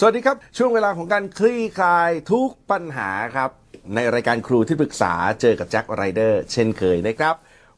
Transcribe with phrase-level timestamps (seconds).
[0.00, 3.50] สวัสดีครับ ช่วงเวลาของการคลี่คลายทุกปัญหาครับ
[3.94, 7.34] ในรายการครูที่ปรึกษาเจอกับแจ็คไรเดอร์เช่นเคยนะครับ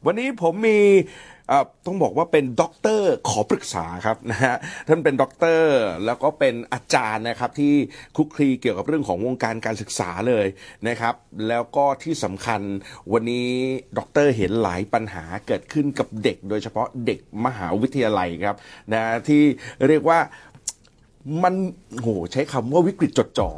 [0.06, 0.80] วันนี้ผมมี
[1.86, 4.56] ต้องบอกว่าเป็นด็อกเตอร์ขอปรึกษาครับนะฮะ
[4.88, 7.74] ท่านเป็นด็อกเตอร์แล้วก็เป็นอาจารย์นะครับที่
[8.16, 10.46] คลุกคลีเกี่ยวกับเรื่องของวงการการศึกษาเลย
[10.88, 11.14] นะครับ
[11.48, 12.60] แล้วก็ที่สำคัญ
[13.12, 13.50] วันนี้
[13.98, 18.56] ด็อกเตอร์เห็นหลายปัญหาเกิดขึ้นกับเด็ก โดยเฉพาะเด็กมหาวิทยาลัยครับ
[18.92, 19.42] นะที่
[19.88, 20.18] เรียกว่า
[21.42, 21.54] มัน
[22.00, 23.50] โหใช้คำว่าวิกฤตจดจ่อ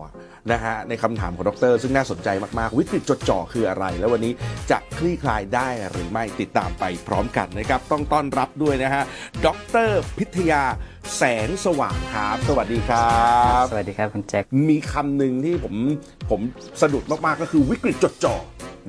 [0.53, 4.33] นะฮะในคำถามของดร ซึ่งน่าสนใจมาก ๆ วิกฤตจดจ่อคืออะไร แล้ววันนี้
[4.71, 9.03] จะคลี่คลายได้หรือไม่ติดตามไปพร้อมกันนะครับ ต้องต้อนรับด้วยนะฮะ
[9.47, 9.49] ด
[9.89, 10.63] รพิทยา
[11.17, 13.21] แสงสว่างครับสวัสดีครั
[13.61, 15.75] บ สวัสดีครับคุณแจ็คมีคำหนึ่งที่ผม
[16.31, 16.41] ผม
[16.81, 18.37] สะดุดมาก ๆ ก็คือวิกฤตจดจ่อ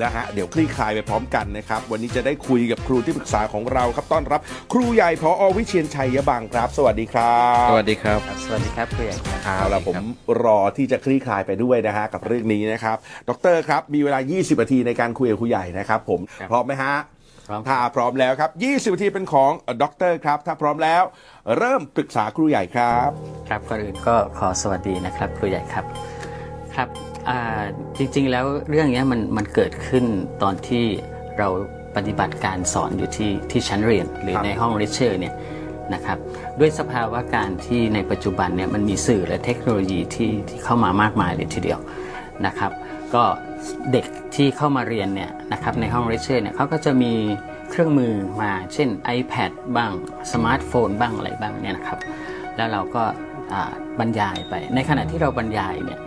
[0.02, 4.42] นะฮะเดี๋ยวคลี่คลายไปพร้อมกันนะครับ วันนี้จะได้คุยกับครูที่ปรึกษาของเราครับต้อนรับ
[4.74, 9.96] ครูใหญ่พออวิเชียนชัยยบังครับ สวัสดีครับสวัสดีครับครับสวัสดีครับผู้ใหญ่ครับเอาละผม
[10.44, 12.98] รอที่จะคลี่คลายไปด้วยนะฮะกับเรื่องนี้นะครับ
[13.30, 16.96] ดรครับ มีเวลา 20นาทีในการคุยกับครูใหญ่นะครับ ผมพร้อมไหมฮะ
[17.48, 21.04] พร้อมถ้าพร้อมแล้วครับ 20นาทีเป็นของดรครับ ถ้าพร้อมแล้ว
[21.58, 23.10] เริ่มปรึกษาครูใหญ่ครับ
[23.50, 25.86] ครับก่อนอื่นก็ขอสวัสดีนะครับ ครูใหญ่ครับ
[26.76, 27.13] ครับอ่า
[27.98, 30.06] จริงๆแล้วเรื่องเนี้ยมันมันเกิดขึ้น
[30.44, 30.84] ตอนที่
[31.40, 31.48] เรา
[31.96, 35.34] ปฏิบัติการสอนอยู่ที่ที่ชั้นเรียนหรือครับในห้องเรเชอร์เนี่ย
[35.94, 36.18] นะครับ
[36.60, 41.80] ด้วยสภาวะการที่ในปัจจุบันเนี่ยมันมีสื่อและเทคโนโลยีที่ที่เข้ามามากมายเลยทีเดียว
[42.46, 42.72] นะครับ
[43.14, 43.24] ก็
[43.92, 47.14] เด็กที่เข้ามาเรียนเนี่ยนะครับในห้องเรเชอร์เนี่ยเขาก็จะมี
[47.70, 49.92] เครื่องมือมาเช่น iPad บ้าง
[50.32, 52.00] สมาร์ทโฟนบ้างอะไรบ้างเนี่ยนะครับ
[52.56, 53.04] แล้วเราก็
[53.54, 56.00] อ่าบรรยายไปในขณะที่เราบรรยายเนี่ย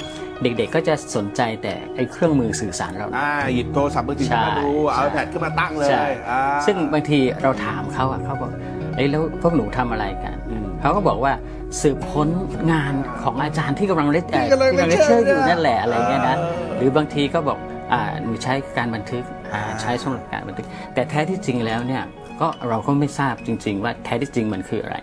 [0.43, 8.51] เด็กๆก็จะสนใจแต่ไอ้เครื่องมือสื่อสารเรานะอ่าหยิบโทรศัพท์มือถือใช่มาดูเอา iPad ขึ้นมาตั้งเลยใช่อ่าซึ่งบางทีเราถามเขาอะเขาบอก
[8.97, 11.33] เอ้ยแล้วพวกหนูทำอะไรกันอืมเขาก็บอกว่า
[11.81, 12.29] สืบค้น
[12.73, 17.59] งานของอาจารย์ที่กำลัง lec ที่กำลังที่กำลังเลคเชอร์ lecture อยู่นั่นแหละอะไรเงี้ยนะเออหรือบางทีก็บอก
[17.93, 19.25] อ่าหนูใช้การบันทึก
[19.55, 22.03] อ่าอ่าใช้สำหรับการบันทึก แต่แท้ที่จริงแล้วเนี่ย
[22.41, 24.97] ก็เราก็ไม่ทราบจริง ๆ ว่าแท้ที่จริงมันคืออะไร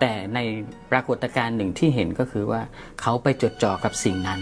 [0.00, 0.38] แต่ใน
[0.90, 2.60] ปรากฏการณ์หนึ่งที่เห็นก็คือว่า
[3.00, 4.40] เขาไปจดจ่อกับสิ่งนั้น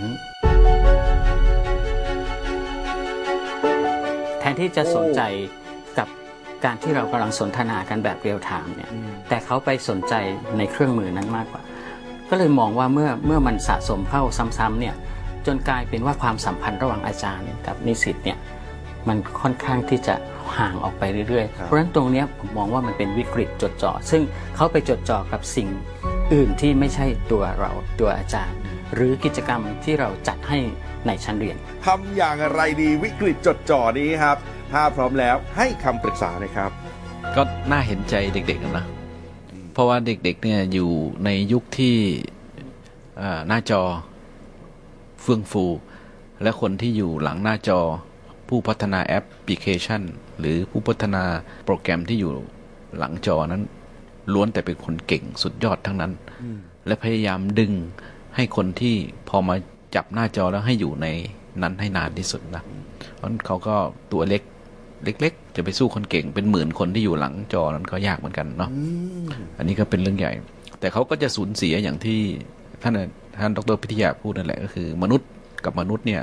[4.40, 5.20] แทนที่จะสนใจ
[5.98, 6.08] กับ
[6.64, 8.90] การที่เรากำลังสนทนากันแบบเรียลไทม์เนี่ย
[9.28, 10.14] แต่เขาไปสนใจ
[10.58, 11.62] ในเครื่องมือนั้นมากกว่า
[12.30, 14.22] ก็เลยมองว่าเมื่อเมื่อมันสะสมเข้า
[14.58, 14.94] ซ้ำๆเนี่ย
[15.46, 18.38] จนกลายเป็นว่าความสัมพันธ์ระหว่างอาจารย์กับนิสิตเนี่ย
[19.08, 20.14] มันค่อนข้างที่จะ
[20.56, 24.22] ห่างออกไปเรื่อยครับๆเพราะฉะนั้นตรงเนี้ยผมมองว่ามันเป็นวิกฤตจดจ่อซึ่ง
[24.56, 25.68] เขาไปจดจ่อกับสิ่ง
[26.32, 27.70] อื่นที่ไม่ใช่ตัวเรา
[28.00, 28.58] ตัวอาจารย์
[28.94, 30.58] หรือกิจกรรมที่เราจัดให้
[31.06, 31.56] ในชั้นเรียน
[31.86, 34.36] ทำอย่างไรดีวิกฤตจดจ่อนี้ครับ
[34.72, 36.70] ถ้าพร้อมแล้วให้คำปรึกษาหนะครับ
[37.36, 38.86] ก็น่าเห็นใจเด็กๆนะ
[39.72, 40.90] เพราะว่าเด็กๆเนี่ยอยู่
[41.24, 41.96] ในยุคที่
[43.20, 43.82] อ่าหน้าจอ
[45.22, 45.64] เฟื่องฟู
[46.42, 47.80] และคนที่อยู่หลังหน้าจอ
[48.48, 50.02] ผู้พัฒนาแอปพลิเคชัน
[50.38, 51.24] หรือผู้พัฒนา
[51.66, 52.32] โปรแกรมที่อยู่
[52.98, 53.62] หลังจอนั้น
[54.32, 56.12] ล้วนแต่เป็นคนเก่งสุดยอดทั้งนั้น
[56.86, 57.72] และพยายามดึง
[58.36, 58.96] ให้คนที่
[59.28, 59.54] พอมา
[59.94, 61.06] จับหน้าจอแล้วให้อยู่ใน
[61.62, 62.62] นั้นให้นานที่สุดนะ
[63.14, 63.76] เพราะฉะนั้นเขาก็
[64.12, 64.42] ตัวเล็ก
[65.04, 68.70] เล็ก ๆ จะไปสู้คนเก่งเป็นหมื่นคนที่อยู่หลังจอนั้นก็ยากเหมือนกันเนาะ
[69.58, 70.32] อันนี้ก็เป็นเรื่องใหญ่
[70.80, 72.20] แต่เขาก็จะสูญเสียอย่างที่
[72.82, 72.94] ท่าน
[73.40, 75.28] ท่านดรพิทยาพูดนั่นแหละก็คือ มนุษย์
[75.64, 76.22] กับมนุษย์เนี่ย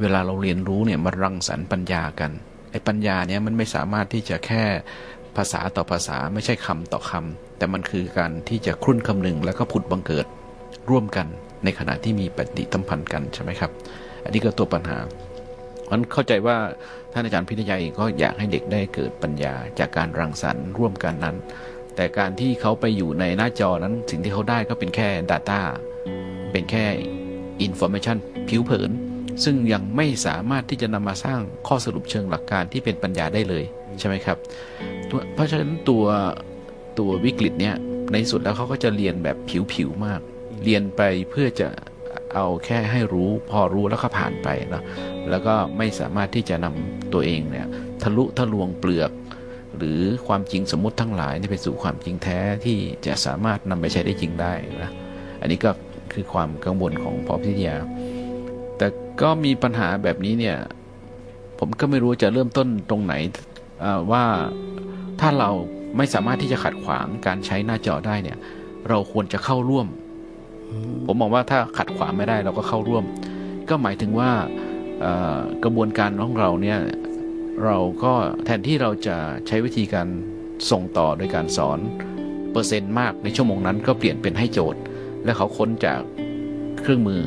[0.00, 2.30] เวลาเราเรียนรู้เนี่ยมันรังสรรค์ปัญญากัน
[2.70, 4.62] ไอ้ปัญญาเนี่ยมันไม่สามารถที่จะแค่
[5.36, 10.26] ภาษาต่อภาษาไม่ใช่คำต่อคำแต่มันคือการที่จะครุ่นคำนึงแล้วก็ผุดบังเกิด
[10.90, 11.26] ร่วมกัน
[11.64, 13.70] ในขณะที่มีปฏิสัมพันธ์กันใช่ไหมครับ
[14.24, 14.98] อันนี้ก็ตัวปัญหา
[15.90, 16.56] มันเข้าใจว่า
[17.12, 21.36] ท่านอาจารย์พิทยาเองก็อยากให้เด็กได้เกิดปัญญาจากการรังสรรค์ร่วมกันนั้น
[21.96, 25.60] แต่การที่เขาไปอยู่ในหน้าจอนั้นสิ่งที่เขาได้ก็เป็นแค่ Data
[26.52, 26.84] เป็นแค่
[27.66, 28.16] Information
[28.48, 28.90] ผิวเผิน
[29.44, 33.64] ซึ่งยังไม่สามารถที่จะนำมาสร้างข้อสรุปเชิงหลักการที่เป็นปัญญาได้เลย
[33.98, 34.38] ใช่ไหมครับ
[35.34, 36.04] เพราะฉะนั้นตัว
[36.98, 37.74] ตัววิกฤตเนี้ย
[38.12, 39.36] ในสุดแล้วเขาก็จะเรียนแบบ
[39.72, 40.20] ผิวๆมาก
[40.64, 41.68] เรียนไปเพื่อจะ
[42.34, 44.84] เอาแค่ให้รู้พอรู้แล้วก็ผ่านไปเนาะ
[45.30, 47.66] แล้วก็ไม่สามารถที่จะนำตัวเองเนี่ย
[48.02, 49.10] ทะลุทะลวงเปลือก
[49.76, 54.52] หรือความจริงสมมติทั้งหลายนี่ไปสู่ความจริงแท้ที่จะสามารถนำไปใช้ได้จริงได้
[54.82, 54.90] นะ
[55.40, 55.70] อันนี้ก็
[56.12, 57.76] คือความกังวลของพอพิทยา
[59.22, 60.56] ก็มีปัญหาแบบนี้เนี่ย
[61.58, 63.14] ผมก็ไม่รู้จะเริ่มต้นตรงไหน
[64.12, 64.24] ว่า
[65.20, 65.50] ถ้าเรา
[65.96, 68.38] ไม่สามารถที่จะขัดขวางการใช้หน้าจอได้เนี่ย
[68.88, 69.86] เราควรจะเข้าร่วม
[71.06, 73.04] ผมมองว่าถ้าขัดขวางไม่ได้เราก็เข้าร่วม
[73.68, 74.30] ก็หมายถึงว่า
[75.64, 76.78] กระบวนการของเราเนี่ย
[77.64, 78.12] เราก็
[78.44, 80.08] แทนที่เราจะใช้วิธีการ
[80.70, 81.78] ส่งต่อโดยการสอน
[82.52, 84.80] เปอร์เซ็นต์มากในชั่วโมงนั้นก็เปลี่ยนเป็นให้โจทย์
[85.24, 86.00] และเขาค้นจาก
[86.82, 87.22] เครื่องมือ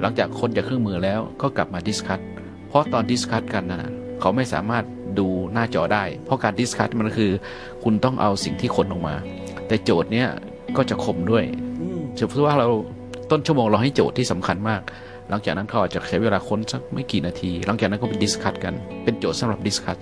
[0.00, 2.20] หลังจากค้นจากเครื่องมือแล้วก็กลับมา discuss
[2.68, 4.84] เพราะตอน discuss กันนะเขาไม่สามารถ
[5.18, 7.30] ดูหน้าจอได้ เพราะการ discuss มันคือ
[7.84, 9.14] คุณต้องเอาสิ่งที่ค้นออกมา
[9.66, 10.28] แต่โจทย์เนี้ย
[10.76, 11.44] ก็จะคมด้วย
[11.80, 12.68] อืมสมมติว่าเรา
[13.30, 14.80] ต้นชั่วโมงเราให้โจทย์ที่สำคัญมาก
[15.30, 18.74] หลังจากนั้นเขาอาจจะใช้เวลาค้นสักไม่กี่นาที หลังจากนั้นก็เป็น discuss กัน
[19.04, 19.98] เป็นโจทย์สำหรับ discuss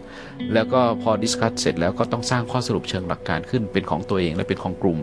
[0.54, 4.98] แล้วก็พอ discuss เสร็จแล้วก็ต้องสร้างข้อสรุปเชิงหลักการขึ้นเป็นของตัวเองและเป็นของกลุ่ม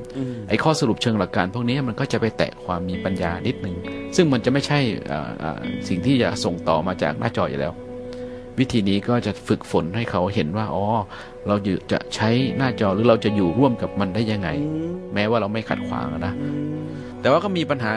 [0.49, 3.75] ไอ้ข้อสรุปเชิงหลักการ พวกนี้มันก็จะไปแตะความมีปัญญานิดนึง
[4.15, 4.79] ซึ่งมันจะไม่ใช่
[5.11, 7.73] อ่าอ่าสิ่งที่จะส่งต่อมาจากหน้าจออยู่แล้ว
[8.59, 10.85] วิธีนี้ก็จะฝึกฝนให้เขาเห็นว่าอ๋อ
[11.47, 14.49] เราอยู่จะใช้หน้าจอหรือเราจะอยู่ร่วมกับมันได้ยังไง
[15.13, 16.33] แม้ว่าเราไม่ขัดขวางอะนะ
[17.21, 17.93] แต่ว่าก็มีปัญหา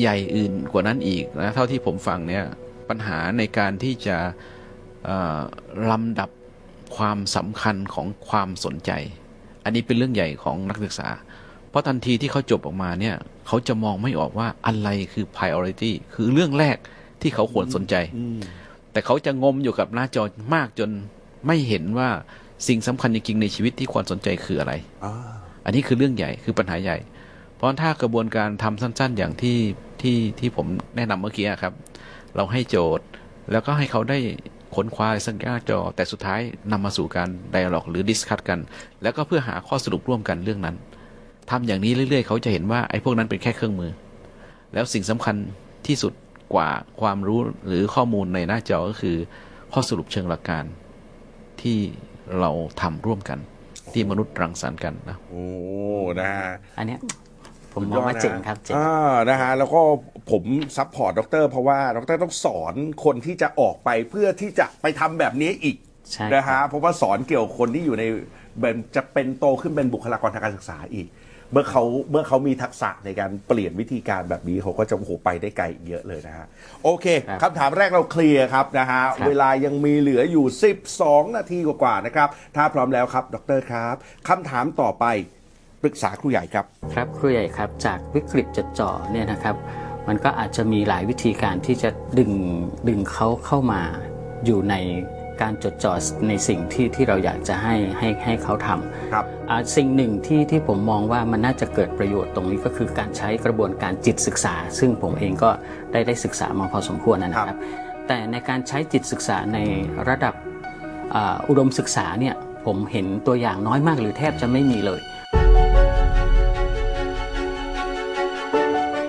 [0.00, 2.44] ใหญ่อื่นกว่านั้นอีกนะเท่าที่ผมฟังเนี่ย
[2.88, 4.16] ปัญหาในการที่จะ
[5.04, 5.40] เอ่อ
[5.90, 6.30] ลำดับ
[6.96, 8.90] ความสำคัญของความสนใจ
[9.64, 11.08] อันนี้เป็นเรื่องใหญ่ของนักศึกษา
[11.70, 13.16] เพราะทันทีที่เขาจบออกมาเนี่ย
[13.46, 16.76] เขาจะมองไม่ออกว่าอะไรคือ priority คือเรื่องแรก
[17.22, 17.94] ที่เขาควรสนใจ
[18.92, 20.22] แต่เขาจะงมอยู่กับหน้าจอ
[20.54, 20.90] มากจน
[21.46, 22.08] ไม่เห็นว่า
[22.68, 24.72] สิ่งสำคัญจริงๆในชีวิตที่ควรสนใจคืออะไร
[25.04, 25.14] อ่า
[25.64, 26.98] อันนี้คือเรื่องใหญ่คือปัญหาใหญ่
[27.56, 29.58] เพราะถ้ากระบวนการทำสั้น ๆ อย่างที่
[30.02, 30.66] ที่ที่ผม
[30.96, 31.72] แนะนำเมื่อกี้อะครับ
[32.36, 33.04] เราให้โจทย์
[33.52, 34.18] แล้วก็ให้เขาได้
[34.74, 36.40] ค้นคว้าอะไรสักอย่างหน้าจอ แต่สุดท้าย
[36.72, 38.58] นำมาสู่การ dialogue หรือ discuss กัน
[39.02, 40.76] แล้วก็เพื่อหาข้อสรุปร่วมกันเรื่องนั้น
[41.50, 43.90] ทำอย่างนี้เรื่อย ๆ เขาจะเห็นว่าไอ้พวกนั้นเป็นแค่เครื่องมือ
[44.74, 45.36] แล้วสิ่งสำคัญ
[45.86, 46.12] ที่สุด
[46.54, 46.70] กว่า
[47.00, 49.16] ความรู้หรือข้อมูลในหน้าจอก็คือ
[49.72, 50.64] ข้อสรุปเชิงหลักการ
[51.62, 51.78] ที่
[52.38, 52.50] เรา
[52.80, 53.38] ทำร่วมกัน
[53.92, 55.46] ที่มนุษย์รังสรรค์กันนะโอ้
[56.20, 57.00] นะฮะอันเนี้ย
[57.76, 59.80] ผมมองว่าเจ๋งครับเจ๋งอ่านะฮะแล้วก็
[60.30, 60.42] ผม
[60.76, 62.74] support ดร เพราะว่าดรต้องสอน
[63.04, 65.76] คนที่จะออกไปเพื่อที่จะไปทำแบบนี้อีก
[66.12, 68.04] ใช่นะครัฮะบเพราะว่าสอนเกี่ยวกับคนที่อยู่ใน
[68.60, 71.08] เป็นจะเป็นโตขึ้นเป็นบุคลากรทางการศึกษาอีก
[71.52, 76.46] เมื่อเขาเมื่อเขามีทักษะในการเปลี่ยนวิธีการแบบนี้เขาก็จะโอ้โหไปได้ไกลอีกเยอะเลยนะฮะ
[76.84, 80.46] โอเคครับคำถามแรกเราเคลียร์ครับนะฮะครับเวลายังมีเหลืออยู่
[80.90, 83.96] 12 นาทีกว่าๆนะครับ ถ้าพร้อมแล้วครับ ดรครับ
[84.28, 85.35] คำถามต่อไปป
[85.86, 89.56] รึกษาครูใหญ่ครับ ครับครูใหญ่ครับจากวิกฤตจดจ่อเนี่ยนะครับ
[90.08, 92.32] มันก็อาจจะมีหลายวิธีการที่จะดึง
[92.88, 93.82] ดึงเขาเข้ามา
[94.44, 94.74] อยู่ใน
[95.40, 95.92] การจดจ่อ
[96.28, 105.50] ในสิ่งที่ที่เราอยากจะให้ให้ให้เขาทำครับอ่าสิ่งหนึ่งที่ที่ผมมองว่ามันน่าจะเกิดประโยชน์ตรงนี้ก็คือการใช้กระบวนการจิตศึกษา ซึ่งผมเองก็
[105.92, 107.60] ได้ได้ศึกษามาพอสมควรนะคครัรับบ
[108.06, 109.58] แต่ในการใช้จิตศึกษาใน
[110.08, 110.34] ระดับ
[111.14, 112.34] อ่าอุดมศึกษาเนี่ย
[112.64, 115.00] ผมเห็นตัวอย่างน้อยมากหรือแทบจะไม่มีเลย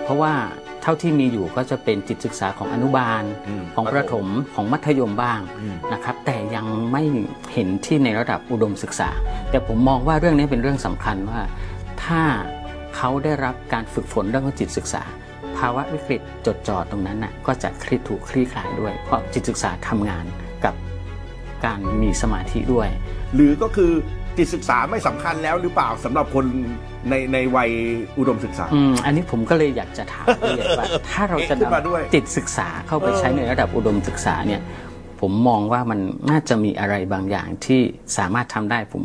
[0.08, 0.34] เพราะว่า
[0.82, 5.40] เท่าที่มีอยู่ก็จะเป็นจิตศึกษาของอนุบาลอืมของประถมของมัธยมบ้าง
[5.94, 7.04] นะครับ แต่ยังไม่
[7.54, 9.10] เห็นที่ในระดับอุดมศึกษา
[9.50, 11.40] แต่ผมมองว่าเรื่องนี้เป็นเรื่องสำคัญว่า
[12.04, 12.22] ถ้า
[12.96, 15.04] เขาได้รับการฝึกฝนเรื่องของจิตศึกษา
[15.58, 20.26] ภาวะวิกฤตจดจ่อตรงนั้นน่ะก็จะคลี่ถูกคลี่คลายด้วย เพราะจิตศึกษาทำงาน
[20.66, 20.76] กับ
[21.66, 22.90] การมีสมาธิด้วย
[23.36, 23.92] หรือก็คือ
[24.38, 26.46] จิตศึกษาไม่สำคัญแล้วหรือเปล่าสำหรับคน
[27.10, 27.70] ในในวัย
[28.18, 34.62] อุดมศึกษาอืมอันนี้ผมก็เลยอยากจะถามละเอียดว่า ถ้าเราจะเอ๊ะขึ้นมาด้วยนำจิตศึกษาเข้าไปใช้ในระดับอุดมศึกษาเนี่ย
[35.22, 37.82] ผมมองว่ามันน่าจะมีอะไรบางอย่างที่
[38.18, 39.04] สามารถทำได้ผม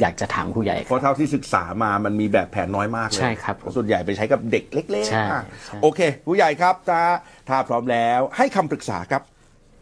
[0.00, 7.02] อยากจะถามครูใหญ่เพราะเท่าที่ศึกษามามันมีแบบแผนน้อยมากเลยใช่ครับผมส่วนใหญ่ไปใช้กับเด็กเล็กใช่ๆอะใช่โอเคผู้ใหญ่ครับถ้า
[7.48, 9.22] ถ้าพร้อมแล้วให้คำปรึกษาครับ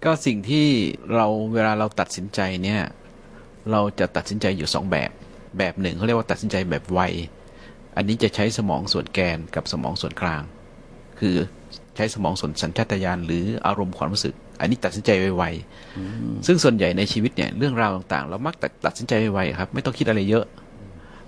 [0.04, 0.66] ก็สิ่งที่
[1.14, 2.82] เราเวลาเราตัดสินใจเนี่ย
[3.70, 5.10] เราจะตัดสินใจอยู่สองแบบ
[5.58, 7.00] แบบหนึ่งเขาเรียกว่าตัดสินใจแบบไว
[7.96, 10.42] อันนี้จะใช้สมองส่วนแกนกับสมองส่วนกลาง
[11.20, 11.36] คือ
[11.96, 20.44] ใช้สมองส่วนสัญชาตญาณหรืออารมณ์ความรู้สึก อันนี้ตัดสินใจไวๆซึ่งส่วนใหญ่ในชีวิตเนี่ยเรื่องราวต่างๆ เรามักตัดตัดสินใจไวๆครับ ไม่ต้องคิดอะไรเยอะ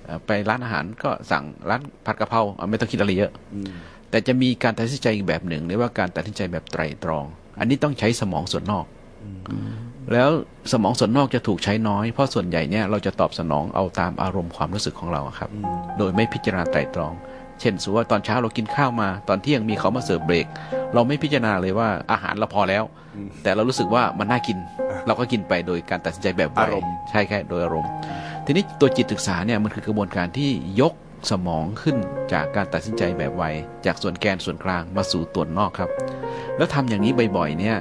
[0.05, 3.31] เอ่อไปร้านอาหารก็สั่งร้านผัดกะเพราอะไม่ต้องคิดอะไรเยอะ
[4.11, 7.25] แต่จะมีการตัดสินใจอีกแบบหนึ่งเรียกว่าการตัดสินใจแบบไตรตรอง
[7.59, 8.87] อันนี้ต้องใช้สมองส่วนนอก
[10.13, 10.31] แล้ว
[10.73, 15.51] สมองส่วนนอกจะถูกใช้น้อย เพราะส่วนใหญ่เนี่ยเราจะตอบสนองเอาตามอารมณ์ความรู้สึกของเราอะครับ
[15.99, 17.13] โดยไม่พิจารณาไตรตรอง
[17.61, 20.47] เช่นสมมติว่าตอนเช้าเรากินข้าวมา ตอนเที่ยงมีเขามาเสิร์ฟเบรก
[20.95, 22.85] เราไม่พิจารณาเลยว่าอาหารเราพอแล้ว
[23.43, 24.59] แต่เรารู้สึกว่ามันน่ากิน
[25.07, 27.91] เราก็กินไปโดยการตัดสินใจแบบไวอารมณ์ใช่แค่โดยอารมณ์
[28.47, 30.93] ทีนี้ตัวจิตศึกษาเนี่ยมันคือกระบวนการที่ยก
[31.31, 31.97] สมองขึ้น
[32.33, 33.45] จากการตัดสินใจแบบไว
[33.87, 35.91] จากส่วนแกนส่วนกลางมาสู่ตัวนอกครับ
[36.57, 37.77] แล้วทำอย่างนี้บ่อยๆเนี่ย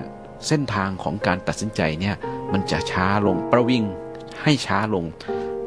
[0.48, 2.16] เส้นทางของการตัดสินใจเนี่ย
[2.54, 3.84] มันจะช้าลงประวิง
[4.44, 5.06] ให้ช้าลง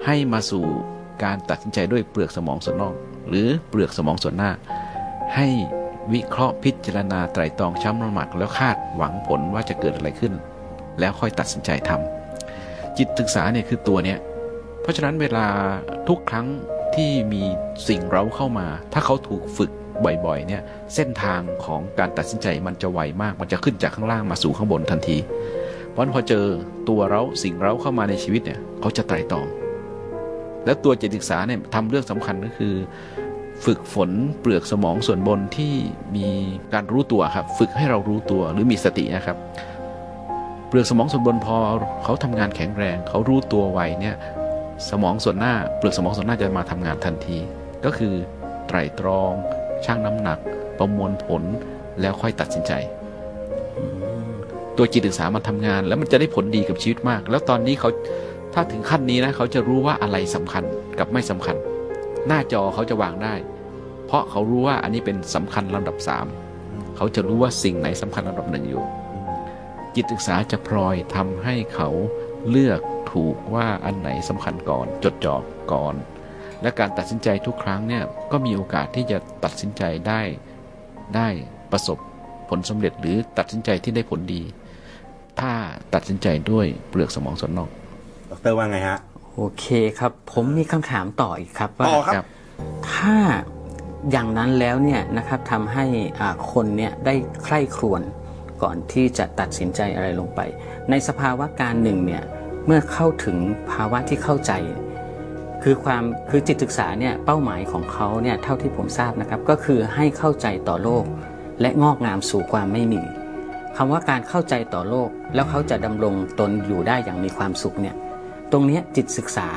[0.04, 0.64] ให้มาสู่
[1.24, 2.94] การตัดสินใจด้วยเปลือกสมองส่วนนอก
[3.28, 4.50] หรือเปลือกสมองส่วนหน้า
[5.34, 5.48] ให้
[6.12, 10.32] วิเคราะห์พิจารณาไตรตรองช้ำระหมักแล้วคาดหวังผลว่าจะเกิดอะไรขึ้น
[11.00, 14.18] แล้วค่อยตัดสินใจทำจิตศึกษาเนี่ยคือตัวเนี้ย
[14.80, 15.46] เพราะฉะนั้นเวลา
[16.08, 16.46] ทุกครั้ง
[16.94, 17.42] ที่มี
[17.88, 19.70] สิ่งเร้าเข้ามา ถ้าเขาถูกฝึก
[20.04, 20.62] บ่อยๆเนี่ย
[20.94, 25.16] เส้นทางของการตัดสินใจมันจะไวมาก มันจะขึ้นจากข้างล่างมาสู่ข้างบนทันที
[25.90, 26.44] เพราะนั้นพอเจอ
[26.88, 29.46] ตัวเราสิ่งเราเข้ามาในชีวิตเนี่ยเขาจะไตร่ตรอง
[30.64, 32.74] แล้วตัวจิตศึกษาเนี่ยทำเรื่องสำคัญก็คือ
[33.64, 35.74] ฝึกฝนเปลือกสมองส่วนบนที่
[36.16, 36.28] มี
[36.74, 39.36] การรู้ตัวครับ ฝึกให้เรารู้ตัวหรือมีสตินะครับ
[40.68, 41.56] เปลือกสมองส่วนบนพอ
[42.04, 44.16] เขาทำงานแข็งแรง เขารู้ตัวไวเนี่ย
[44.90, 47.38] สมองส่วนหน้า เปลือกสมองส่วนหน้าจะมาทำงานทันที
[47.84, 48.14] ก็คือ
[48.66, 49.32] ไตร่ตรอง
[49.84, 50.38] ชั่งน้ำหนัก
[50.78, 51.42] ประมวลผล
[52.00, 52.72] แล้วค่อยตัดสินใจ
[54.76, 57.90] ตัวจิตศึกษามันทำงาน แล้วมันจะได้ผลดีกับชีวิตมาก แล้วตอนนี้เขา
[58.54, 60.64] ถ้าถึงขั้นนี้นะเขาจะรู้ว่าอะไรสำคัญ
[60.98, 61.56] กับไม่สำคัญ
[62.26, 63.34] หน้าจอเขาจะวางได้
[64.06, 66.26] เพราะเขารู้ว่าอันนี้เป็นสำคัญลำดับสาม
[66.96, 68.84] เขาจะรู้ว่าสิ่งไหนสำคัญลำดับหนึ่งอยู่
[69.94, 71.88] จิตศึกษาจะพลอยทำให้เขา
[72.50, 72.80] เลือก
[73.12, 75.36] ถูกว่าอันไหนสำคัญก่อน จดจ่อ
[75.72, 75.94] ก่อน
[76.62, 80.20] และการตัดสินใจทุกครั้งเนี่ยก็มีโอกาสที่จะตัดสินใจได้
[81.16, 81.28] ได้
[81.72, 81.98] ประสบ
[82.48, 84.42] ผลสำเร็จหรือตัดสินใจที่ได้ผลดี
[85.40, 85.52] ถ้า
[85.94, 87.70] ตัดสินใจด้วยเปลือกสมองส่วนนอก
[88.44, 88.98] ดรว่าไงฮะ
[89.34, 89.66] โอเค
[89.98, 92.26] ครับ ผมมีคำถามต่ออีกครับว่าต่อครับครับ
[92.92, 93.16] ถ้า
[94.10, 95.84] อย่างนั้นแล้วเนี่ยนะครับทำให้
[96.20, 98.02] อ่าคนเนี่ยได้ใคร่ครวญ
[98.62, 100.40] ก่อนที่จะตัดสินใจอะไรลงไป
[100.90, 102.22] ในสภาวะการหนึ่งเนี่ย
[102.66, 103.36] เมื่อเข้าถึง
[103.72, 104.52] ภาวะที่เข้าใจ
[105.62, 111.04] คือความคือจิตศึกษาเนี่ยเป้าหมายของเขาเนี่ยเท่าที่ผมทราบนะครับ ก็คือให้เข้าใจต่อโลก
[111.60, 113.02] และงอกงามสู่ความไม่มี
[113.76, 117.94] คำว่าการเข้าใจต่อโลก แล้วเขาจะดำรงตนอยู่ได้อย่างมีความสุขเนี่ย
[118.52, 119.48] ตรงเนี้ยจิตศึกษา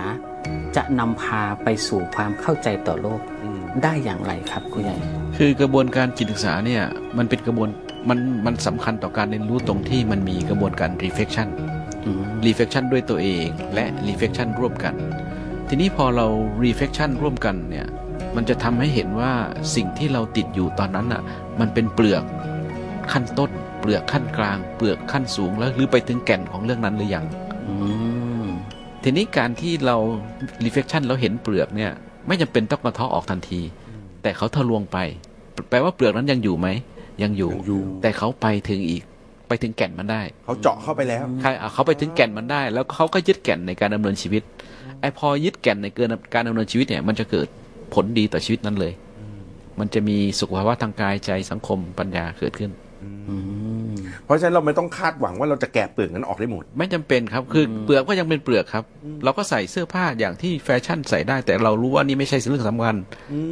[0.76, 3.22] จะนำพาไปสู่ความเข้าใจต่อโลก
[3.84, 4.96] ได้อย่างไรครับคุณใหญ่
[5.38, 6.84] คือกระบวนการจิตศึกษาเนี่ย
[7.18, 7.70] มันเป็นกระบวน
[8.10, 11.48] มันมันสำคัญต่อการเรียนรู้ตรงที่มันมีกระบวนการ reflection
[12.06, 14.94] อืม reflection ด้วยตัวเอง และ reflection ร่วมกัน
[15.74, 16.28] ทีนี้พอเรา
[16.64, 17.88] reflection ร่วมกันเนี่ย
[18.36, 19.32] มันจะทำให้เห็นว่า
[19.76, 21.22] สิ่งที่เราติดอยู่ตอนนั้นอะ
[21.60, 22.24] มันเป็นเปลือก
[23.12, 27.26] ขั้นต้น เปลือกขั้นกลาง เปลือกขั้นสูงแล้วหรือไปถึงแก่นของเรื่องนั้นหรือยัง
[27.68, 27.76] อื
[28.44, 28.46] ม
[29.04, 29.98] ทีนี้การที่เรา
[30.66, 31.92] reflection แล้วเห็นเปลือกเนี่ย
[32.28, 33.62] ไม่จำเป็นต้องกระเทาะออกทันที
[34.22, 34.98] แต่เขาทะลวงไป
[35.70, 36.68] แปลว่าเปลือกนั้นยังอยู่ไหม
[37.24, 39.04] ยังอยู่ยังอยู่แต่เขาไปถึงอีก
[39.48, 44.44] ไปถึงแก่นมันได้ เขาเจาะเข้าไปแล้วใครอะเขาไปถึงแก่นมันได้ แล้วเขาก็ยึดแก่นในการดำเนินชีวิต
[45.02, 47.48] ไอ้พอยึดแก่นในเกินการดำเนินชีวิตเนี่ย มันจะเกิด
[47.94, 48.94] ผลดีต่อชีวิตนั้นเลย
[49.80, 52.72] มันจะมีสุขภาวะทางกายใจสังคมปัญญาเกิดขึ้น
[53.30, 53.36] อื
[53.90, 53.94] ม
[54.26, 58.84] เพราะฉะนั้นเราไม่ต้องคาดหวังว่าเราจะแกะเปลือกนั้นออกได้หมด ไม่จำเป็นครับ คือเปลือกก็ยังเป็นเปลือกครับ
[59.24, 62.96] เราก็ใส่เสื้อผ้าอย่างที่แฟชั่นใส่ได้ แต่เรารู้ว่านี่ไม่ใช่เรื่องสำคัญ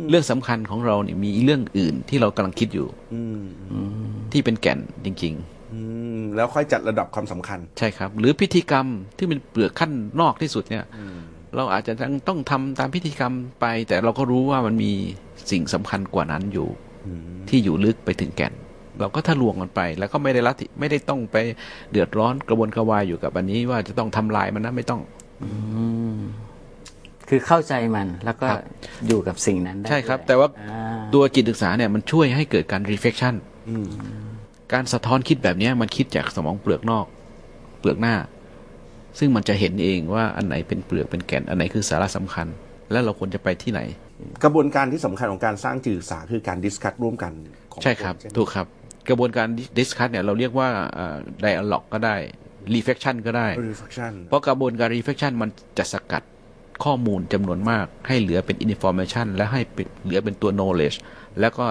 [0.09, 3.41] เรื่องสำคัญของเราเนี่ยมีเรื่องอื่นที่เรากำลังคิดอยู่ อืม
[4.31, 5.35] ที่เป็นแก่นจริง
[5.73, 5.81] อื
[6.17, 8.87] มแล้วค่อยจัดระดับความสำคัญๆใช่ครับ หรือพิธีกรรม
[9.17, 9.91] ที่เป็นเปลือกขั้น
[10.21, 10.85] นอกที่สุดเนี่ย
[11.55, 14.91] เราอาจจะต้องต้องทำตามพิธีกรรมไป แต่เราก็รู้ว่ามันมี
[15.51, 16.67] สิ่งสำคัญกว่านั้นอยู่
[17.49, 18.53] ที่อยู่ลึกไปถึงแก่น
[18.99, 21.37] เราก็ทะลวงมันไป แล้วก็ไม่ได้รัทิไม่ได้ต้องไป
[21.91, 25.01] เดือดร้อนกระวนกระวายอยู่กับอันนี้ว่าจะต้องทำลายมันนะไม่ต้อง
[27.29, 28.61] คือเข้าใจมันแล้วก็ครับ
[29.07, 33.35] อยู่กับสิ่งนั้นได้ใช่ครับด้วยแต่ว่าอ่าตัวจิตศึกษาเนี่ยมันช่วยให้เกิดการ reflection
[34.73, 37.05] การสะท้อนคิดแบบเนี้ยมันคิดจากสมองเปลือกนอก
[37.79, 38.15] เปลือกหน้า
[39.19, 42.47] ซึ่งมันจะเห็นเองว่าอันไหนเป็นเปลือกเป็นแก่นอันไหนคือสาระสำคัญ
[42.91, 43.81] และเราควรจะไปที่ไหน
[44.43, 47.31] กระบวนการที่สำคัญของการสร้างจิตศึกษาคือการดิสคัตร่วมกัน
[47.71, 48.67] ของใช่ครับนถูกครับ
[49.09, 49.47] กระบวนการ
[49.77, 52.15] discuss เนี่ยเราเรียกว่าเอ่อ dialogue ก็ได้
[52.75, 56.23] reflection ก็ได้ reflection เพราะกระบวนการ reflection มันจะสกัด
[56.83, 60.97] ข้อมูลจำนวนมาก ให้เหลือเป็น information และให้เป็นเหลือเป็นตัว knowledge
[61.39, 61.65] แล้วก็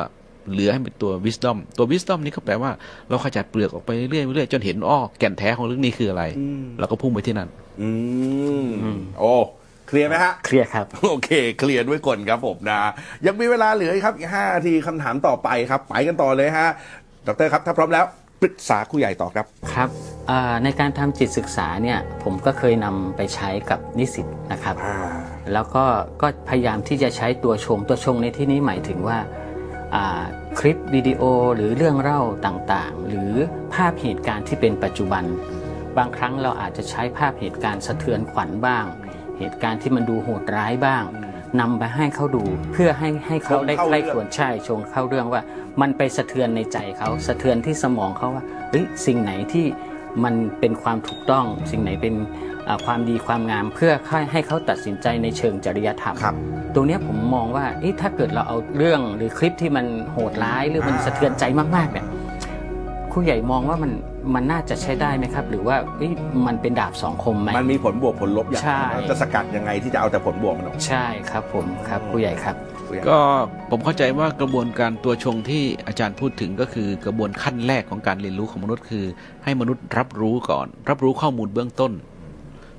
[0.52, 2.70] เหลือให้เป็นตัว wisdom ตัว wisdom นี่ก็แปลว่า
[3.08, 6.24] เราขจัดเปลือกออกไปเรื่อยๆเรื่อยๆจนเห็นอ้อแก่นแท้ของเรื่องนี้คืออะไร
[6.78, 7.48] เราก็พุ่งไปที่นั่น
[7.80, 7.88] อื
[8.62, 8.66] ม
[9.18, 9.34] โอ้
[9.88, 12.80] เคลียร์ไหมฮะ เคลียร์ครับ โอเค เคลียร์ด้วยก่อนครับผมนะ
[13.26, 16.68] ยังมีเวลาเหลืออีกครับอีกห้านาทีคำถามต่อไปครับ ไปกันต่อเลยฮะ
[17.26, 18.06] ดรครับ ถ้าพร้อมแล้ว
[18.42, 19.88] ปรึกษาครูใหญ่ต่อครับ ครับ
[20.30, 24.74] อ่าในการทำจิตศึกษาเนี่ยผมก็เคยนำไปใช้กับนิสิตนะครับ
[25.52, 25.84] แล้วก็
[26.20, 29.47] ก็พยายามที่จะใช้ตัวชงตัวชงในที่นี้หมายถึงว่าอ่า
[30.58, 31.22] คลิปวิดีโอ
[31.54, 33.32] หรือเรื่องเล่าต่างๆ หรือ
[33.74, 35.24] ภาพเหตุการณ์ที่เป็นปัจจุบัน
[35.96, 38.84] บางครั้งเราอาจจะใช้ภาพเหตุการณ์สะเทือนขวัญบ้าง
[39.38, 41.04] เหตุการณ์ที่มันดูโหดร้ายบ้าง
[41.60, 45.42] นำไปให้เขาดูเพื่อให้ให้เขาได้ชงเข้าใคร่เรื่องควรใช่ชงเข้าเรื่องว่า
[45.80, 49.66] มันไปสะเทือนในใจเขาสะเทือนที่สมองเขาว่าเฮ้ยสิ่งไหนที่
[50.24, 52.14] มันเป็นความถูกต้อง สิ่งไหนเป็น
[52.68, 56.34] อ่าความดีความงามเพื่อให้ให้เขาตัดสินใจในเชิงจริยธรรมครับ
[56.74, 61.44] ตรงเนี้ยผมมองว่าเอ๊ะถ้าเกิดเราเอาเรื่องหรือคลิปที่มันโหดร้ายหรือมันอ่าสะเทือนใจ
[61.76, 62.06] มากๆเนี่ย
[63.12, 63.92] ครูใหญ่มองว่ามัน
[64.34, 66.12] มันน่าจะใช้ได้ไหมครับ หรือว่าเอ๊ะ
[66.46, 72.77] มันเป็นดาบสองคมไหมมันมีผลบวกผลลบอย่างไรใช่เราจะสกัดยังไงที่จะเอาแต่ผลบวกมันออกใช่ครับผมครับครูใหญ่ครับผู้ใหญ่
[73.08, 73.18] ก็
[73.70, 79.04] ผมเข้าใจว่ากระบวนการตัวชงที่อาจารย์พูดถึงก็คือกระบวนขั้นแรกของการเรียนรู้ของมนุษย์คือ
[79.44, 81.92] ให้มนุษย์รับรู้ก่อน รับรู้ข้อมูลเบื้องต้น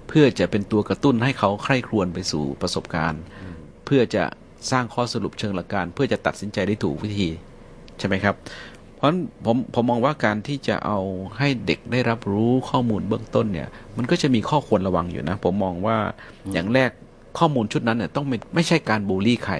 [0.07, 3.21] เพื่อจะเป็นตัวกระตุ้นให้เขาใคร่ครวญไปสู่ประสบการณ์
[3.85, 4.23] เพื่อจะ
[4.71, 7.29] สร้างข้อสรุปเชิงหลักการ เพื่อจะตัดสินใจได้ถูกวิธี
[7.99, 8.35] ใช่ไหมครับ
[8.95, 10.99] เพราะฉะนั้นผมผมมองว่าการที่จะเอา
[11.37, 15.97] ให้เด็กได้รับรู้ข้อมูลเบื้องต้นเนี่ย มันก็จะมีข้อควรระวังอยู่นะ ผมมองว่า
[16.53, 16.89] อย่างแรก
[17.39, 19.55] ข้อมูลชุดนั้นเนี่ยต้องไม่ไม่ใช่การบูลลี่ใคร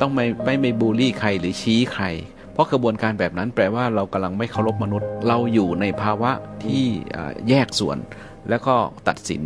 [0.00, 2.04] ต้องไม่ไม่ไม่บูลลี่ใครหรือชี้ใคร
[2.52, 6.30] เพราะกระบวนการแบบนั้นแปลว่าเรากำลังไม่เคารพมนุษย์ เราอยู่ในภาวะ
[6.64, 6.84] ที่
[7.48, 7.98] แยกส่วน
[8.48, 8.74] แล้วก็
[9.08, 9.42] ตัดสิน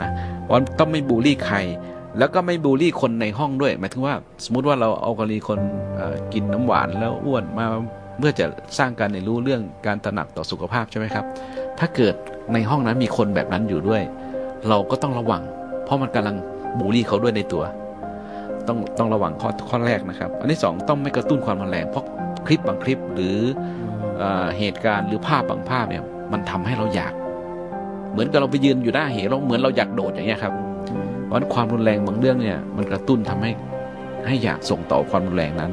[0.00, 0.10] นะ
[0.42, 1.58] เพราะต้องไม่บูลลี่ใคร
[2.18, 5.58] แล้วก็ไม่บูลลี่คนในห้องด้วยหมายถึงว่าสมมติว่าเราเอากรณีคน
[6.32, 7.66] กินน้ำหวานแล้วอ้วนมา
[8.18, 8.46] เพื่อจะ
[8.78, 11.24] สร้างการเรียนรู้เรื่องการตระหนักต่อสุขภาพใช่ไหมครับ
[11.78, 12.14] ถ้าเกิด
[12.52, 14.02] ในห้องนั้นมีคนแบบนั้นอยู่ด้วย
[14.68, 15.42] เราก็ต้องระวัง
[15.84, 16.36] เพราะมันกำลัง
[16.78, 17.64] บูลลี่เขาด้วยในตัว
[18.68, 22.04] ต้องต้องระวังข้อข้อแรกนะครับ อันที่สองต้องไม่กระตุ้นความรุนแรงเพราะ
[22.46, 23.36] คลิปบางคลิปหรือ
[24.18, 24.24] เอ
[24.58, 26.02] เหตุการณ์หรือภาพบางภาพเนี่ย
[26.32, 27.12] มันทำให้เราอยาก
[28.12, 30.54] เหมือนกับเราไปยืนอยู่หน้าเหวเราเหมือนเราอยากโดดอย่างเงี้ยครับ
[31.26, 33.50] เพราะความรุนแรงบางเรื่องเนี่ยมันกระตุ้นทำให้
[34.26, 35.72] ให้อยากส่งต่อความรุนแรงนั้น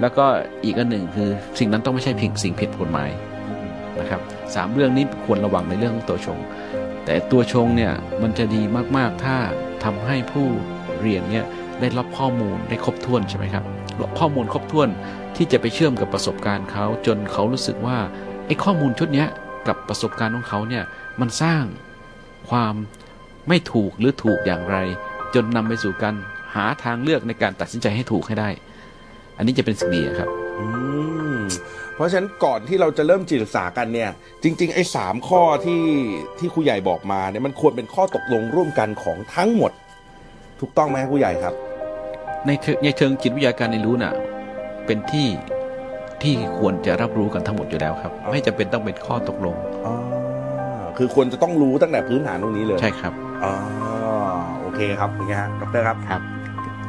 [0.00, 0.26] แล้วก็
[0.64, 3.10] อีกอันหนึ่งคือสิ่งนั้นต้องไม่ใช่เพียงสิ่งผิดกฎหมาย
[4.00, 4.20] นะครับ
[4.54, 6.38] สามเรื่องนี้ควรระวังในเรื่องของตัวชง
[7.04, 8.62] แต่ตัวชงเนี่ยมันจะดี
[8.96, 9.36] มากๆถ้า
[9.84, 10.46] ทำให้ผู้
[11.00, 11.44] เรียนเนี่ย
[11.80, 13.64] ได้รับข้อมูลได้ครบถ้วนใช่ไหมครับ
[14.18, 14.88] ข้อมูลครบถ้วน
[15.36, 17.98] ที่จะไปเชื่อมกับประสบการณ์เขาจนเขารู้สึกว่า
[18.46, 19.26] ไอ้ข้อมูลชุดนี้
[19.68, 20.84] กับประสบการณ์ของเขาเนี่ย
[21.20, 21.64] มันสร้าง
[22.50, 22.74] ความ
[23.48, 24.76] ไม่ถูกหรือถูกอย่างไร
[25.34, 26.14] จนนำไปสู่การ
[26.54, 28.48] หาทางเลือกในการตัดสินใจให้ถูกให้ได้
[29.36, 30.66] อันนี้จะเป็นสิ่งดีครับอื
[31.36, 31.40] ม
[31.94, 34.10] เพราะฉะนั้นก่อนที่เราจะเริ่มจิตศึกษากันเนี่ย
[34.42, 35.82] จริง ๆ ไอ้สามข้อที่
[36.38, 39.72] ที่ครูใหญ่บอกมาเนี่ยมันควรเป็นข้อตกลงร่วมกันของทั้งหมด
[40.60, 41.54] ถูกต้องไหมครูใหญ่ครับ
[42.46, 44.14] ในเชิงในเชิงจิตวิทยาการเรียนรู้น่ะ
[44.86, 45.28] เป็นที่
[46.22, 49.94] ที่ควรจะรับรู้กันทั้งหมดอยู่แล้วครับอ๋อไม่จำเป็นต้องเป็นข้อตกลงอ๋อ
[50.98, 53.12] คือควรจะต้องรู้ตั้งแต่พื้นฐานตรงนี้เลยใช่ครับ
[53.44, 53.54] อ๋อ
[54.60, 56.20] โอเคครับเป็นไงฮะดรครับครับ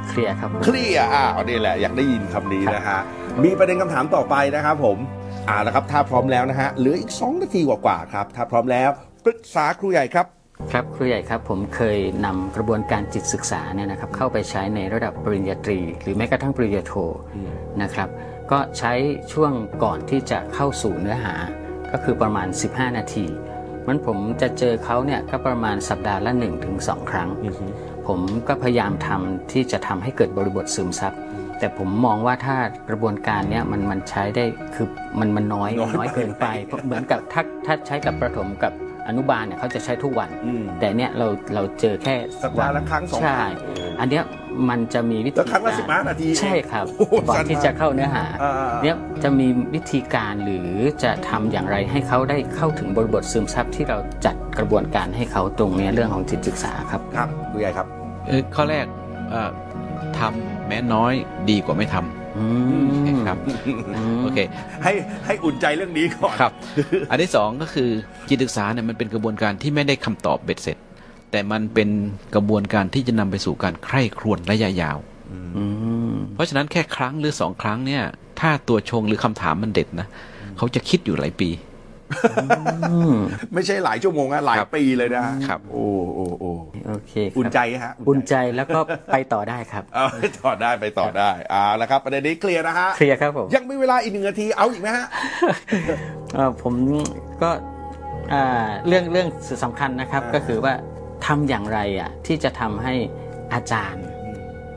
[0.09, 2.99] เคลียร์ครับเคลียร์อ่าอันนี้แหละอยากได้ยินคำนี้นะฮะ
[3.43, 4.97] มีประเด็นคำถามต่อไปนะครับผม
[5.49, 8.89] อ่าแล้วครับถ้าพร้อมแล้วนะฮะเหลืออีก 2 นาทีกว่าๆครับ ถ้าพร้อมแล้ว
[9.25, 10.25] ปรึกษาครูใหญ่ครับ
[10.73, 16.93] ครับครูใหญ่ครับผมเคยนำกระบวนการจิตศึกษาเนี่ยนะครับเข้าไปใช้ในระดับปริญญาตรี หรือแม้กระทั่งปริญญาโท
[17.81, 18.09] นะครับ
[18.51, 18.93] ก็ใช้
[19.33, 19.51] ช่วง
[19.83, 21.33] ก่อนที่จะเข้าสู่เนื้อหา
[21.91, 23.25] ก็คือประมาณ 15 นาที
[23.87, 26.31] มันผมจะเจอเขาเนี่ยก็ประมาณสัปดาห์ละ
[26.71, 27.29] 1-2 ครั้ง
[28.07, 31.13] ผมก็พยายามทำที่จะทำให้เกิดบริบทซึมซับ
[31.59, 32.57] แต่ผมมองว่าถ้า
[32.89, 34.87] กระบวนการเนี้ยมันมันใช้ได้คือ
[35.19, 38.73] มันมันน้อยน้อยน้อยเกินไปเพราะเหมือนกับถ้าถ้าใช้กับประถมกับ
[39.07, 44.23] อนุบาลเนี่ยเขาจะใช้ทุกวัน อืม แต่เนี่ยเราเราเจอแค่สัปดาห์ละครั้งสองครั้งใช่อันเนี้ย
[44.69, 50.69] มันจะมีวิธีแล้วครั้งละก15นาทีใช่ครับโอ้โหก่อสั้นนที่มากจะเข้าเนื้อหาอ่าๆ เนี่ยจะมีวิธีการหรือ
[51.03, 57.87] จะทำอย่างไรให้เขาได้เข้าถึงบริบทซึมซับที่เราจัดกระบวนการให้เขาตรงเนี้ยเรื่องของจิตศึกษาครับ ครับครูใหญ่ครับ
[58.27, 58.85] เออข้อแรก
[59.31, 59.49] เอ่อ
[60.19, 61.13] ทำแม้น้อย
[61.49, 62.24] ดีกว่าไม่ทอืมำ
[63.27, 63.37] ครับ
[63.95, 64.39] อืมโอเค
[64.83, 64.91] ให้
[65.25, 66.53] ให้อุ่นใจเรื่องนี้ก่อนครับ
[67.11, 67.89] อันที่สองก็คือ
[68.29, 70.77] จิตศึกษาเนี่ยมันเป็นกระบวนการที่ไม่ได้คำตอบเบ็ดเสร็จ
[71.31, 71.89] แต่มันเป็น
[72.35, 74.97] กระบวนการที่จะนำไปสู่การใคร่ครวญระยะยาว
[75.31, 75.65] อื
[76.11, 78.03] มเพราะฉะนั้นแค่ครั้งหรือสองครั้งเนี่ย
[78.39, 80.07] ถ้าตัวชงหรือคำถามมันเด็ดนะ
[80.57, 81.49] เขาจะคิดอยู่หลายปี
[83.53, 86.44] ไม่ใช่หลายชั่วโมงนะหลายครับปีเลยนะครับ โอ้โอ้โอ้
[86.95, 88.79] โอเคครับอุ่นใจฮะอุ่นใจแล้วก็
[89.13, 95.05] ไปต่อได้ครับเอาไปต่อได้ไปต่อได้เอาละครับประเด็นนี้เคลียร์นะฮะเคลียร์ครับผมยังมีเวลาอีกหนึ่งนาทีเอาอีกไหมฮะ
[96.33, 96.73] เอ่อผม
[97.41, 97.49] ก็
[98.33, 99.27] อ่าเรื่องเรื่อง
[99.63, 100.73] สำคัญนะครับอ่าก็คือว่า
[101.25, 102.93] ทำอย่างไรอะที่จะทำให้
[103.53, 104.05] อาจารย์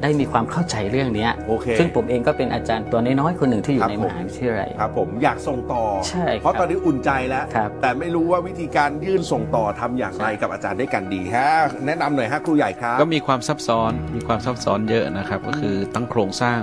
[0.02, 11.50] ได้มีความเข้าใจเรื่องเนี้ยโอเค ซึ่งผมเองก็เป็นอาจารย์ตัวน้อยๆคนหนึ่งที่อครัยู่บในผมมหาวิทยาลัย ครับผมอยากส่งต่อ ใช่ครับเพราะตอนนี้อุ่นใจแล้ว ครับแต่ไม่รู้ว่าวิธีการยื่นส่งต่อทำอย่างไรกับอาจารย์ได้กันดีฮะ
[11.86, 16.60] แนะนำหน่อยฮะครูใหญ่ครับ ก็มีความซับซ้อน มีความซับซ้อนเยอะนะครับ ก็คือตั้งโครงสร้าง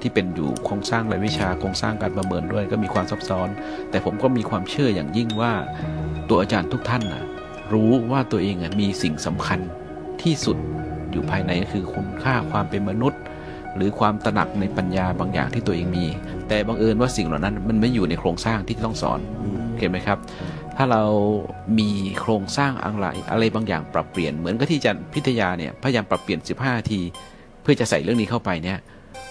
[0.00, 3.48] ที่เป็นอยู่โครงสร้างรายวิชาโครงสร้างการประเมินด้วย ก็มีความซับซ้อน
[3.90, 5.52] แต่ผมก็มีความเชื่ออย่างยิ่งว่า
[6.28, 7.24] ตัวอาจารย์ทุกท่านนะ
[7.72, 9.60] รู้ว่าตัวเองอะมีสิ่งสำคัญ
[10.22, 10.56] ที่สุด
[11.12, 13.20] อยู่ภายในก็คือคุณค่าความเป็นมนุษย์
[13.76, 16.06] หรือความตระหนักในปัญญาบางอย่างที่ตัวเองมี
[16.48, 19.20] แต่บังเอิญว่าสิ่งเหล่านั้นมันไม่อยู่ในโครงสร้างที่ต้องสอน
[19.78, 20.18] เห็นไหมครับ
[20.76, 21.02] ถ้าเรา
[21.78, 21.90] มี
[22.20, 27.00] โครงสร้างอะไรอะไรบางอย่างปรับเปลี่ยนเหมือนกับที่อาจารย์พิทยาเนี่ยพยายามปรับเปลี่ยน 15นาที
[27.62, 28.78] เพื่อจะใส่เรื่องนี้เข้าไปเนี่ย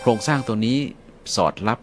[0.01, 0.77] โครงสร้างตัวนี้
[1.35, 1.79] สอดรับ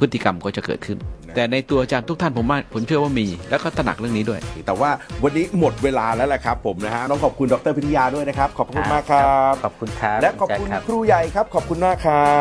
[0.00, 0.98] พฤติกรรมก็จะเกิดขึ้น
[1.34, 4.90] แต่ในตัวอาจารย์ทุกท่านผมว่าผมเชื่อว่ามี แล้วก็ตระหนักเรื่องนี้ด้วย แต่ว่า
[5.24, 12.38] วันนี้หมดเวลาแล้วแหละครับผมนะฮะต้องขอบคุณดรพิทยาด้วยนะครับ ขอบคุณมากครับขอบคุณครับและขอบคุณแจ็รับครูใหญ่ครับ ขอบคุณมากครั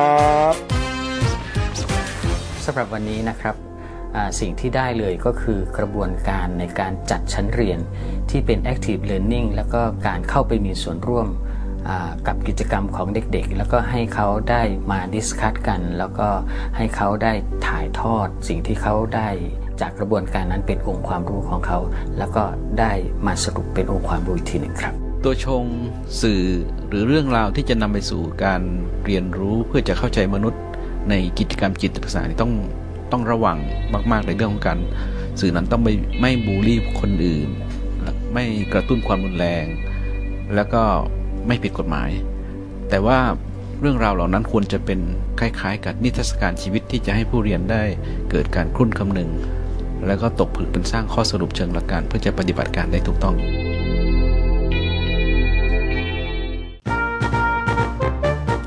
[0.51, 0.53] บ
[2.65, 3.55] สำหรับวันนี้นะครับ
[4.15, 7.79] อ่าสิ่งที่ได้เลยก็คือกระบวนการในการจัดชั้นเรียน
[8.29, 11.48] ที่เป็น active learning แล้วก็การเข้าไปมีส่วนร่วมอ่า
[12.27, 14.61] กับกิจกรรมของเด็กๆ แล้วก็ให้เขาได้
[14.91, 16.27] มาดิสคัตกัน แล้วก็
[16.77, 17.33] ให้เขาได้
[17.67, 19.29] ถ่ายทอดสิ่งที่เขาได้
[19.81, 21.79] จากกระบวนการนั้นเป็นองค์ความรู้ของเขา
[22.17, 22.43] แล้วก็
[22.79, 22.91] ได้
[23.25, 25.63] มาสรุปเป็นองค์ความรู้อีกทีหนึ่งครับ ตัวชง
[26.21, 26.43] สื่อ
[26.87, 28.61] หรือเรื่องราวที่จะนำไปสู่การ
[29.05, 30.61] เรียนรู้เพื่อจะเข้าใจมนุษย์
[31.09, 32.53] ในกิจกรรมจิตศึกษานี่ต้อง
[33.11, 33.57] ต้องระวัง
[34.11, 34.79] มาก ๆ ในเรื่องของการ
[35.39, 37.49] สื่อนั้นต้องไม่ไม่บูลลี่คนอื่น
[38.33, 39.65] ไม่กระตุ้นความรุนแรง
[40.55, 40.83] แล้วก็
[41.47, 42.09] ไม่ผิดกฎหมาย
[42.89, 43.19] แต่ว่า
[43.79, 44.99] เรื่องราวเหล่านั้นควรจะเป็น
[45.39, 47.83] คล้ายๆ กับนิทรรศการชีวิตที่จะให้ผู้เรียนได้
[48.31, 49.29] เกิดการครุ่นคำนึง
[50.05, 53.35] แล้วก็ตกผลึกเป็นสร้างข้อสรุปเชิงหลักการเพื่อจะปฏิบัติการได้ถูกต้อง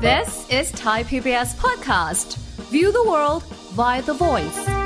[0.07, 2.29] This is Thai PBS Podcast.
[2.75, 3.43] View the world
[3.79, 4.82] via the voice.